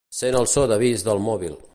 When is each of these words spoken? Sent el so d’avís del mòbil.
Sent 0.19 0.37
el 0.39 0.47
so 0.53 0.63
d’avís 0.71 1.05
del 1.09 1.21
mòbil. 1.27 1.61